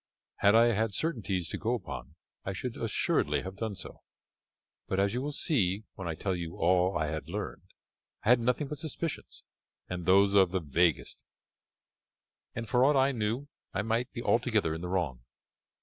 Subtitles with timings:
[0.37, 4.01] "Had I had certainties to go upon I should assuredly have done so,
[4.87, 7.61] but, as you will see when I tell you all I had learned,
[8.23, 9.43] I had nothing but suspicions,
[9.87, 11.23] and those of the vaguest,
[12.55, 15.21] and for aught I knew I might be altogether in the wrong."